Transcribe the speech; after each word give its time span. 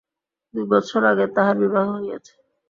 দুই 0.53 0.65
বৎসর 0.71 1.03
আগে 1.11 1.25
তাহার 1.35 1.55
বিবাহ 1.63 1.85
হইয়াছে। 1.95 2.33